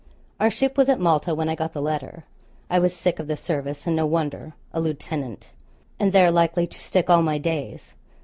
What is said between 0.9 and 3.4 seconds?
Malta when I got the letter. I was sick of the